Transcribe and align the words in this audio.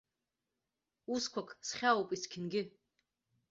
Усқәак 1.13 1.49
схьаауп 1.67 2.09
есқьынгьы. 2.13 2.61